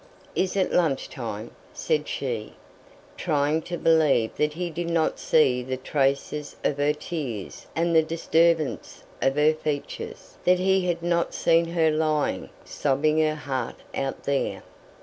"Is 0.35 0.55
it 0.55 0.73
lunch 0.73 1.11
time?" 1.11 1.51
said 1.73 2.07
she, 2.07 2.53
trying 3.17 3.61
to 3.61 3.77
believe 3.77 4.35
that 4.35 4.53
he 4.53 4.71
did 4.71 4.89
not 4.89 5.19
see 5.19 5.61
the 5.61 5.77
traces 5.77 6.55
of 6.63 6.77
her 6.79 6.91
tears 6.91 7.67
and 7.75 7.95
the 7.95 8.01
disturbance 8.01 9.03
of 9.21 9.35
her 9.35 9.53
features 9.53 10.37
that 10.43 10.57
he 10.57 10.87
had 10.87 11.03
not 11.03 11.35
seen 11.35 11.65
her 11.65 11.91
lying, 11.91 12.49
sobbing 12.65 13.19
her 13.19 13.35
heart 13.35 13.75
out 13.93 14.23
there. 14.23 14.63